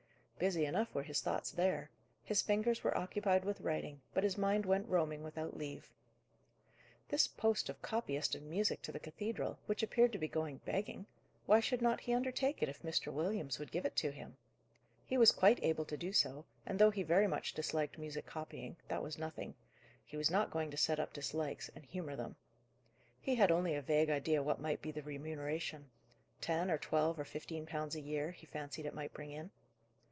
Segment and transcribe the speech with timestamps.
[0.39, 1.91] Busy enough were his thoughts there.
[2.23, 5.91] His fingers were occupied with writing, but his mind went roaming without leave.
[7.09, 11.05] This post of copyist of music to the cathedral, which appeared to be going begging;
[11.45, 13.13] why should not he undertake it, if Mr.
[13.13, 14.35] Williams would give it to him?
[15.05, 18.77] He was quite able to do so, and though he very much disliked music copying,
[18.87, 19.53] that was nothing:
[20.03, 22.35] he was not going to set up dislikes, and humour them.
[23.21, 25.91] He had only a vague idea what might be the remuneration;
[26.41, 29.51] ten, or twelve, or fifteen pounds a year, he fancied it might bring in.